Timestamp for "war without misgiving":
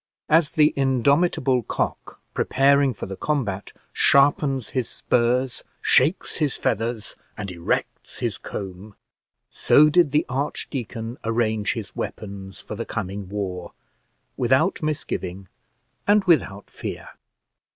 13.29-15.47